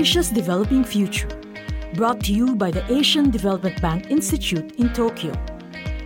Asia's 0.00 0.30
Developing 0.30 0.82
Future, 0.82 1.28
brought 1.92 2.24
to 2.24 2.32
you 2.32 2.56
by 2.56 2.70
the 2.70 2.82
Asian 2.90 3.28
Development 3.28 3.78
Bank 3.82 4.10
Institute 4.10 4.76
in 4.76 4.90
Tokyo, 4.94 5.30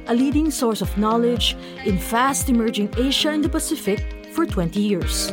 a 0.08 0.14
leading 0.16 0.50
source 0.50 0.82
of 0.82 0.98
knowledge 0.98 1.56
in 1.84 1.96
fast 1.96 2.48
emerging 2.48 2.92
Asia 2.96 3.30
and 3.30 3.44
the 3.44 3.48
Pacific 3.48 4.26
for 4.32 4.46
20 4.46 4.80
years. 4.80 5.32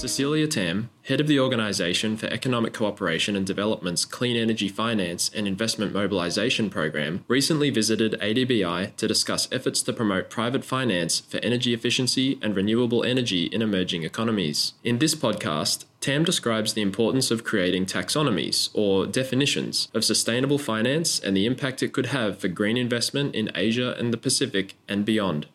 Cecilia 0.00 0.48
Tam, 0.48 0.88
head 1.10 1.20
of 1.20 1.26
the 1.26 1.40
Organisation 1.40 2.16
for 2.16 2.26
Economic 2.26 2.72
Cooperation 2.72 3.34
and 3.34 3.44
Development's 3.44 4.04
Clean 4.04 4.36
Energy 4.36 4.68
Finance 4.68 5.28
and 5.34 5.48
Investment 5.48 5.92
Mobilisation 5.92 6.70
program, 6.70 7.24
recently 7.26 7.68
visited 7.68 8.12
ADBI 8.20 8.94
to 8.94 9.08
discuss 9.08 9.48
efforts 9.50 9.82
to 9.82 9.92
promote 9.92 10.30
private 10.30 10.64
finance 10.64 11.18
for 11.18 11.38
energy 11.38 11.74
efficiency 11.74 12.38
and 12.40 12.54
renewable 12.54 13.02
energy 13.02 13.46
in 13.46 13.60
emerging 13.60 14.04
economies. 14.04 14.74
In 14.84 15.00
this 15.00 15.16
podcast, 15.16 15.84
Tam 16.00 16.22
describes 16.22 16.74
the 16.74 16.82
importance 16.82 17.32
of 17.32 17.42
creating 17.42 17.86
taxonomies, 17.86 18.70
or 18.72 19.04
definitions, 19.04 19.88
of 19.92 20.04
sustainable 20.04 20.58
finance 20.58 21.18
and 21.18 21.36
the 21.36 21.44
impact 21.44 21.82
it 21.82 21.92
could 21.92 22.06
have 22.06 22.38
for 22.38 22.46
green 22.46 22.76
investment 22.76 23.34
in 23.34 23.50
Asia 23.56 23.96
and 23.98 24.12
the 24.12 24.16
Pacific 24.16 24.76
and 24.88 25.04
beyond 25.04 25.48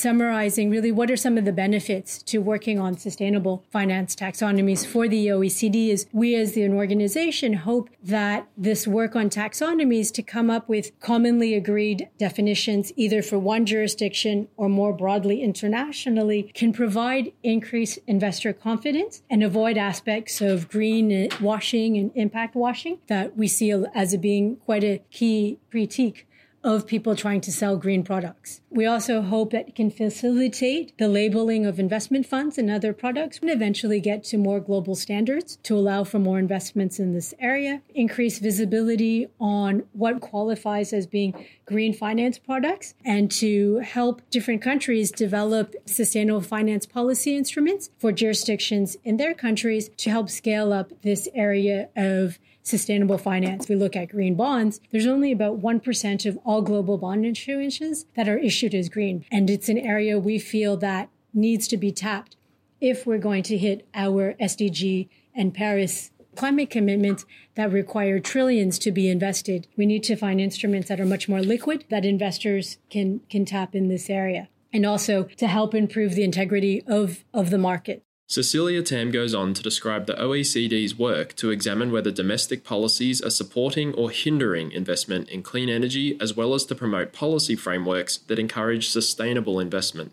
summarizing 0.00 0.70
really 0.70 0.90
what 0.90 1.10
are 1.10 1.16
some 1.16 1.36
of 1.36 1.44
the 1.44 1.52
benefits 1.52 2.22
to 2.22 2.38
working 2.38 2.78
on 2.78 2.96
sustainable 2.96 3.64
finance 3.70 4.16
taxonomies 4.16 4.86
for 4.86 5.06
the 5.06 5.26
OECD 5.26 5.88
is 5.88 6.06
we 6.12 6.34
as 6.34 6.56
an 6.56 6.72
organization 6.72 7.52
hope 7.52 7.90
that 8.02 8.48
this 8.56 8.86
work 8.86 9.14
on 9.14 9.28
taxonomies 9.28 10.12
to 10.12 10.22
come 10.22 10.48
up 10.48 10.68
with 10.68 10.98
commonly 11.00 11.54
agreed 11.54 12.08
definitions 12.18 12.92
either 12.96 13.22
for 13.22 13.38
one 13.38 13.66
jurisdiction 13.66 14.48
or 14.56 14.68
more 14.68 14.92
broadly 14.92 15.42
internationally 15.42 16.50
can 16.54 16.72
provide 16.72 17.32
increased 17.42 17.98
investor 18.06 18.52
confidence 18.52 19.22
and 19.28 19.42
avoid 19.42 19.76
aspects 19.76 20.40
of 20.40 20.68
green 20.68 21.28
washing 21.40 21.96
and 21.96 22.10
impact 22.14 22.54
washing 22.54 22.98
that 23.08 23.36
we 23.36 23.46
see 23.46 23.70
as 23.94 24.16
being 24.16 24.56
quite 24.56 24.82
a 24.82 25.02
key 25.10 25.58
critique 25.70 26.26
of 26.62 26.86
people 26.86 27.16
trying 27.16 27.40
to 27.40 27.52
sell 27.52 27.76
green 27.76 28.02
products. 28.02 28.60
We 28.68 28.84
also 28.84 29.22
hope 29.22 29.50
that 29.52 29.68
it 29.68 29.74
can 29.74 29.90
facilitate 29.90 30.96
the 30.98 31.08
labeling 31.08 31.64
of 31.64 31.78
investment 31.78 32.26
funds 32.26 32.58
and 32.58 32.70
other 32.70 32.92
products 32.92 33.38
and 33.40 33.50
eventually 33.50 34.00
get 34.00 34.24
to 34.24 34.36
more 34.36 34.60
global 34.60 34.94
standards 34.94 35.56
to 35.62 35.74
allow 35.74 36.04
for 36.04 36.18
more 36.18 36.38
investments 36.38 36.98
in 36.98 37.14
this 37.14 37.32
area, 37.38 37.82
increase 37.94 38.38
visibility 38.38 39.28
on 39.40 39.84
what 39.92 40.20
qualifies 40.20 40.92
as 40.92 41.06
being 41.06 41.46
green 41.64 41.94
finance 41.94 42.38
products, 42.38 42.94
and 43.04 43.30
to 43.30 43.78
help 43.78 44.20
different 44.30 44.60
countries 44.60 45.10
develop 45.10 45.74
sustainable 45.86 46.40
finance 46.40 46.84
policy 46.84 47.36
instruments 47.36 47.90
for 47.98 48.12
jurisdictions 48.12 48.96
in 49.04 49.16
their 49.16 49.34
countries 49.34 49.88
to 49.96 50.10
help 50.10 50.28
scale 50.28 50.72
up 50.72 50.92
this 51.02 51.28
area 51.34 51.88
of 51.96 52.38
sustainable 52.62 53.18
finance, 53.18 53.68
we 53.68 53.74
look 53.74 53.96
at 53.96 54.08
green 54.10 54.34
bonds, 54.34 54.80
there's 54.90 55.06
only 55.06 55.32
about 55.32 55.60
1% 55.60 56.26
of 56.26 56.38
all 56.50 56.62
global 56.62 56.98
bond 56.98 57.24
issuances 57.24 58.06
that 58.16 58.28
are 58.28 58.36
issued 58.36 58.74
as 58.74 58.88
green. 58.88 59.24
And 59.30 59.48
it's 59.48 59.68
an 59.68 59.78
area 59.78 60.18
we 60.18 60.40
feel 60.40 60.76
that 60.78 61.08
needs 61.32 61.68
to 61.68 61.76
be 61.76 61.92
tapped 61.92 62.34
if 62.80 63.06
we're 63.06 63.18
going 63.18 63.44
to 63.44 63.56
hit 63.56 63.86
our 63.94 64.34
SDG 64.40 65.08
and 65.32 65.54
Paris 65.54 66.10
climate 66.34 66.68
commitments 66.68 67.24
that 67.54 67.70
require 67.70 68.18
trillions 68.18 68.80
to 68.80 68.90
be 68.90 69.08
invested. 69.08 69.68
We 69.76 69.86
need 69.86 70.02
to 70.04 70.16
find 70.16 70.40
instruments 70.40 70.88
that 70.88 70.98
are 70.98 71.06
much 71.06 71.28
more 71.28 71.40
liquid 71.40 71.84
that 71.88 72.04
investors 72.04 72.78
can 72.88 73.20
can 73.30 73.44
tap 73.44 73.76
in 73.76 73.86
this 73.86 74.10
area 74.10 74.48
and 74.72 74.84
also 74.84 75.24
to 75.36 75.46
help 75.46 75.72
improve 75.72 76.14
the 76.14 76.24
integrity 76.24 76.82
of, 76.86 77.24
of 77.32 77.50
the 77.50 77.58
market. 77.58 78.02
Cecilia 78.30 78.80
Tam 78.80 79.10
goes 79.10 79.34
on 79.34 79.54
to 79.54 79.60
describe 79.60 80.06
the 80.06 80.14
OECD's 80.14 80.96
work 80.96 81.34
to 81.34 81.50
examine 81.50 81.90
whether 81.90 82.12
domestic 82.12 82.62
policies 82.62 83.20
are 83.20 83.28
supporting 83.28 83.92
or 83.94 84.08
hindering 84.12 84.70
investment 84.70 85.28
in 85.30 85.42
clean 85.42 85.68
energy, 85.68 86.16
as 86.20 86.36
well 86.36 86.54
as 86.54 86.64
to 86.66 86.76
promote 86.76 87.12
policy 87.12 87.56
frameworks 87.56 88.18
that 88.28 88.38
encourage 88.38 88.88
sustainable 88.88 89.58
investment. 89.58 90.12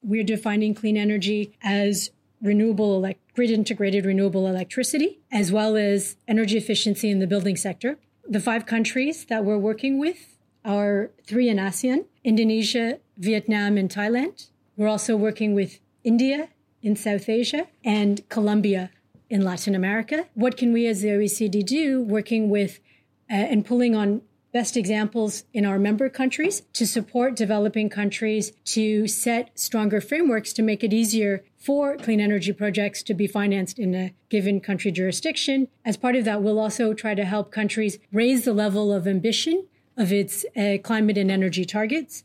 We're 0.00 0.22
defining 0.22 0.74
clean 0.76 0.96
energy 0.96 1.52
as 1.60 2.10
renewable, 2.40 3.00
grid 3.34 3.50
integrated 3.50 4.06
renewable 4.06 4.46
electricity, 4.46 5.18
as 5.32 5.50
well 5.50 5.74
as 5.74 6.14
energy 6.28 6.56
efficiency 6.56 7.10
in 7.10 7.18
the 7.18 7.26
building 7.26 7.56
sector. 7.56 7.98
The 8.28 8.38
five 8.38 8.64
countries 8.64 9.24
that 9.24 9.44
we're 9.44 9.58
working 9.58 9.98
with 9.98 10.36
are 10.64 11.10
three 11.26 11.48
in 11.48 11.56
ASEAN 11.56 12.04
Indonesia, 12.22 13.00
Vietnam, 13.18 13.76
and 13.76 13.90
Thailand. 13.90 14.46
We're 14.76 14.86
also 14.86 15.16
working 15.16 15.56
with 15.56 15.80
India, 16.04 16.50
in 16.82 16.96
South 16.96 17.28
Asia 17.28 17.66
and 17.84 18.28
Colombia 18.28 18.90
in 19.28 19.42
Latin 19.42 19.74
America. 19.74 20.26
What 20.34 20.56
can 20.56 20.72
we 20.72 20.86
as 20.86 21.02
the 21.02 21.08
OECD 21.08 21.64
do 21.64 22.02
working 22.02 22.50
with 22.50 22.80
uh, 23.30 23.34
and 23.34 23.64
pulling 23.64 23.94
on 23.94 24.22
best 24.52 24.76
examples 24.76 25.44
in 25.52 25.64
our 25.64 25.78
member 25.78 26.08
countries 26.08 26.62
to 26.72 26.86
support 26.86 27.36
developing 27.36 27.88
countries 27.88 28.50
to 28.64 29.06
set 29.06 29.56
stronger 29.58 30.00
frameworks 30.00 30.52
to 30.52 30.62
make 30.62 30.82
it 30.82 30.92
easier 30.92 31.44
for 31.56 31.96
clean 31.96 32.20
energy 32.20 32.52
projects 32.52 33.02
to 33.04 33.14
be 33.14 33.28
financed 33.28 33.78
in 33.78 33.94
a 33.94 34.12
given 34.28 34.60
country 34.60 34.90
jurisdiction. 34.90 35.68
As 35.84 35.96
part 35.96 36.16
of 36.16 36.24
that, 36.24 36.42
we'll 36.42 36.58
also 36.58 36.92
try 36.94 37.14
to 37.14 37.24
help 37.24 37.52
countries 37.52 37.98
raise 38.12 38.44
the 38.44 38.52
level 38.52 38.92
of 38.92 39.06
ambition 39.06 39.66
of 39.96 40.12
its 40.12 40.44
uh, 40.56 40.78
climate 40.82 41.18
and 41.18 41.30
energy 41.30 41.64
targets 41.64 42.24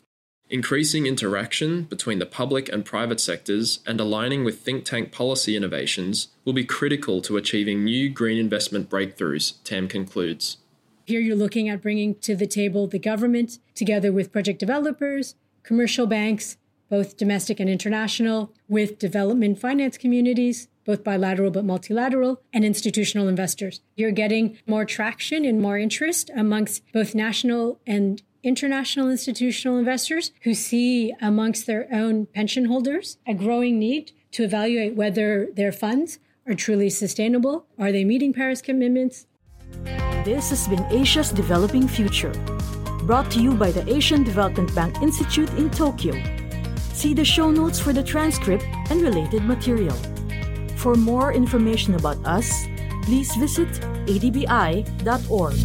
Increasing 0.50 1.07
interaction 1.07 1.83
between 1.83 2.19
the 2.19 2.25
public 2.28 2.69
and 2.69 2.85
private 2.85 3.19
sectors 3.19 3.79
and 3.88 4.00
aligning 4.00 4.44
with 4.44 4.59
think 4.59 4.85
tank 4.85 5.11
policy 5.11 5.56
innovations 5.56 6.28
will 6.44 6.53
be 6.53 6.63
critical 6.63 7.19
to 7.23 7.35
achieving 7.35 7.83
new 7.83 8.09
green 8.09 8.38
investment 8.38 8.88
breakthroughs, 8.88 9.55
Tam 9.63 9.88
concludes. 9.88 10.57
Here 11.05 11.19
you're 11.19 11.35
looking 11.35 11.67
at 11.67 11.81
bringing 11.81 12.13
to 12.19 12.35
the 12.35 12.45
table 12.45 12.85
the 12.85 13.00
government 13.00 13.57
together 13.73 14.11
with 14.11 14.31
project 14.31 14.59
developers, 14.59 15.34
commercial 15.63 16.05
banks, 16.05 16.57
both 16.91 17.17
domestic 17.17 17.59
and 17.59 17.69
international, 17.69 18.51
with 18.67 19.00
development 19.00 19.59
finance 19.59 19.97
communities, 19.97 20.67
both 20.85 21.03
bilateral 21.03 21.50
but 21.50 21.66
multilateral, 21.66 22.39
and 22.53 22.63
institutional 22.63 23.28
investors. 23.28 23.81
You're 23.95 24.11
getting 24.11 24.59
more 24.67 24.85
traction 24.85 25.44
and 25.44 25.59
more 25.59 25.79
interest 25.79 26.29
amongst 26.35 26.84
both 26.94 27.16
national 27.16 27.79
and 27.88 28.22
international 28.45 29.09
institutional 29.09 29.78
investors 29.78 30.31
who 30.44 30.53
see 30.53 31.13
amongst 31.19 31.66
their 31.66 31.88
own 31.91 32.28
pension 32.28 32.66
holders 32.66 33.17
a 33.28 33.33
growing 33.33 33.79
need 33.79 34.11
to 34.31 34.44
evaluate 34.44 34.95
whether 34.95 35.50
their 35.56 35.72
funds 35.72 36.19
are 36.47 36.53
truly 36.53 36.89
sustainable. 36.89 37.66
Are 37.79 37.91
they 37.91 38.05
meeting 38.05 38.34
Paris 38.34 38.61
commitments? 38.61 39.25
This 40.23 40.51
has 40.51 40.67
been 40.67 40.85
Asia's 40.91 41.31
Developing 41.31 41.88
Future, 41.88 42.31
brought 43.03 43.31
to 43.31 43.41
you 43.41 43.55
by 43.55 43.72
the 43.72 43.88
Asian 43.91 44.23
Development 44.23 44.73
Bank 44.75 45.01
Institute 45.01 45.50
in 45.53 45.72
Tokyo. 45.72 46.13
See 46.94 47.13
the 47.13 47.25
show 47.25 47.50
notes 47.50 47.79
for 47.79 47.94
the 47.94 48.03
transcript 48.03 48.63
and 48.89 49.01
related 49.01 49.44
material. 49.44 49.95
For 50.78 50.95
more 50.95 51.34
information 51.34 51.95
about 51.95 52.23
us, 52.25 52.66
please 53.03 53.35
visit 53.35 53.69
adbi.org. 54.07 55.55